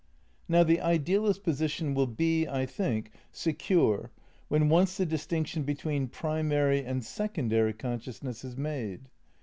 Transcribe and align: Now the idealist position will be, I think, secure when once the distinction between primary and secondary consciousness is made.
Now 0.49 0.63
the 0.63 0.81
idealist 0.81 1.43
position 1.43 1.93
will 1.93 2.07
be, 2.07 2.47
I 2.47 2.65
think, 2.65 3.11
secure 3.31 4.09
when 4.47 4.67
once 4.67 4.97
the 4.97 5.05
distinction 5.05 5.61
between 5.61 6.07
primary 6.07 6.83
and 6.83 7.05
secondary 7.05 7.73
consciousness 7.73 8.43
is 8.43 8.57
made. 8.57 9.01